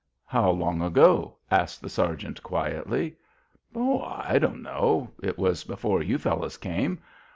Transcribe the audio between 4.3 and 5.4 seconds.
don't know. It